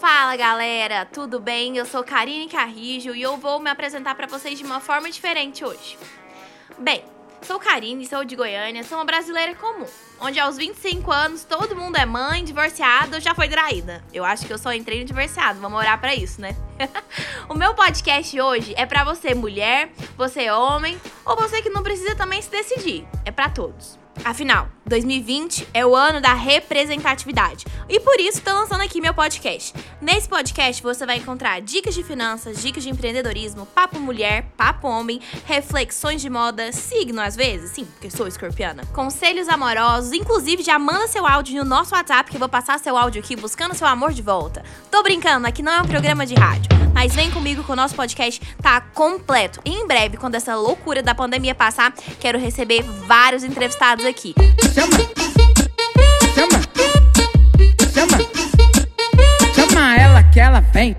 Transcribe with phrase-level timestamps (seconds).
[0.00, 1.76] Fala galera, tudo bem?
[1.76, 5.62] Eu sou Karine Carrijo e eu vou me apresentar para vocês de uma forma diferente
[5.62, 5.98] hoje.
[6.78, 7.04] Bem,
[7.42, 9.84] sou Karine, sou de Goiânia, sou uma brasileira comum,
[10.18, 14.02] onde aos 25 anos todo mundo é mãe, divorciada ou já foi traída.
[14.10, 16.56] Eu acho que eu só entrei no divorciado, vamos orar para isso, né?
[17.46, 22.16] o meu podcast hoje é para você mulher, você homem ou você que não precisa
[22.16, 23.06] também se decidir.
[23.26, 23.98] É para todos.
[24.24, 27.64] Afinal, 2020 é o ano da representatividade.
[27.88, 29.72] E por isso estou lançando aqui meu podcast.
[30.00, 35.20] Nesse podcast você vai encontrar dicas de finanças, dicas de empreendedorismo, papo mulher, papo homem,
[35.46, 38.84] reflexões de moda, signo às vezes, sim, porque sou escorpiana.
[38.92, 42.96] Conselhos amorosos, inclusive já manda seu áudio no nosso WhatsApp que eu vou passar seu
[42.96, 44.62] áudio aqui buscando seu amor de volta.
[44.90, 47.94] Tô brincando, aqui não é um programa de rádio, mas vem comigo que o nosso
[47.94, 49.60] podcast tá completo.
[49.64, 54.09] E em breve, quando essa loucura da pandemia passar, quero receber vários entrevistados aqui.
[54.10, 54.96] Chama!
[56.34, 56.60] Chama!
[57.94, 58.18] Chama!
[59.54, 60.96] Chama ela que ela vem!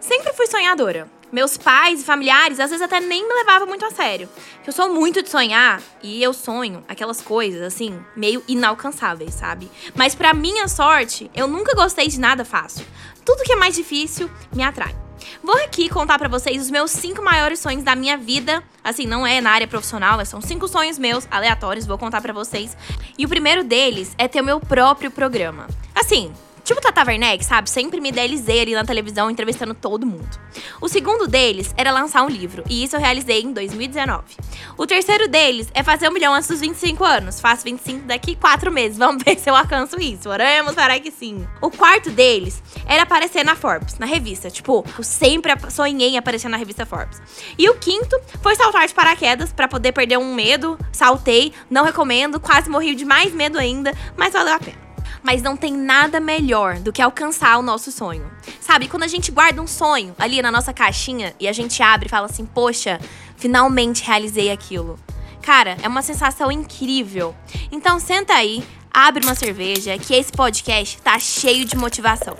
[0.00, 1.08] Sempre fui sonhadora.
[1.30, 4.28] Meus pais e familiares às vezes até nem me levavam muito a sério.
[4.66, 9.70] Eu sou muito de sonhar e eu sonho aquelas coisas assim, meio inalcançáveis, sabe?
[9.94, 12.84] Mas para minha sorte, eu nunca gostei de nada fácil.
[13.24, 15.05] Tudo que é mais difícil me atrai.
[15.42, 18.62] Vou aqui contar para vocês os meus cinco maiores sonhos da minha vida.
[18.82, 22.76] Assim, não é na área profissional, são cinco sonhos meus, aleatórios, vou contar para vocês.
[23.18, 25.66] E o primeiro deles é ter o meu próprio programa.
[25.94, 26.32] Assim,
[26.66, 27.70] Tipo Tata Werneck, sabe?
[27.70, 30.28] Sempre me idealizei ali na televisão, entrevistando todo mundo.
[30.80, 34.24] O segundo deles era lançar um livro, e isso eu realizei em 2019.
[34.76, 37.38] O terceiro deles é fazer um milhão antes dos 25 anos.
[37.40, 38.98] Faço 25 daqui 4 meses.
[38.98, 40.28] Vamos ver se eu alcanço isso.
[40.28, 41.46] Oramos para que sim.
[41.62, 44.50] O quarto deles era aparecer na Forbes, na revista.
[44.50, 47.22] Tipo, eu sempre sonhei em aparecer na revista Forbes.
[47.56, 50.76] E o quinto foi saltar de paraquedas para poder perder um medo.
[50.90, 54.85] Saltei, não recomendo, quase morri de mais medo ainda, mas valeu a pena
[55.26, 58.30] mas não tem nada melhor do que alcançar o nosso sonho.
[58.60, 62.06] Sabe, quando a gente guarda um sonho ali na nossa caixinha e a gente abre
[62.06, 63.00] e fala assim: "Poxa,
[63.36, 64.96] finalmente realizei aquilo".
[65.42, 67.34] Cara, é uma sensação incrível.
[67.72, 72.36] Então senta aí, abre uma cerveja, que esse podcast tá cheio de motivação.